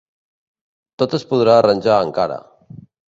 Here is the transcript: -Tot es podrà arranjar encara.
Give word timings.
-Tot 1.01 1.13
es 1.19 1.25
podrà 1.33 1.59
arranjar 1.59 1.99
encara. 2.07 2.39